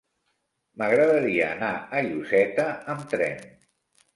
[0.81, 1.69] M'agradaria anar
[1.99, 3.45] a Lloseta amb tren.